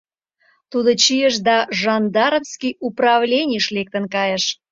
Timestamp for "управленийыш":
2.87-3.65